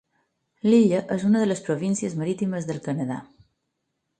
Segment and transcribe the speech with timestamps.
[0.69, 3.19] L'illa és una de les províncies marítimes del Canadà.